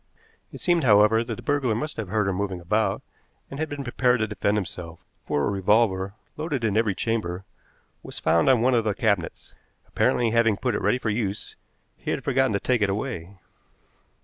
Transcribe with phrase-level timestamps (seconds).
[0.51, 3.03] It seemed, however, that the burglar must have heard her moving about
[3.51, 7.45] and had been prepared to defend himself, for a revolver, loaded in every chamber,
[8.01, 9.53] was found on one of the cabinets.
[9.87, 11.55] Apparently, having put it ready for use,
[11.97, 13.37] he had forgotten to take it away.